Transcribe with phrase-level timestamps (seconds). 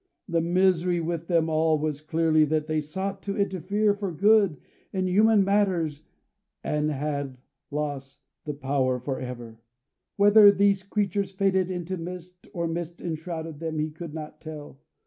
[0.27, 4.57] The misery with them all was, clearly, that they sought to interfere, for good,
[4.91, 6.01] in human matters
[6.63, 7.37] and had
[7.69, 9.61] lost the power for ever.
[10.15, 14.79] Whether these creatures faded into mist, or mist enshrouded them, he could not tell.